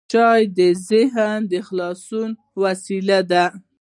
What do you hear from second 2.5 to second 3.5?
وسیله ده.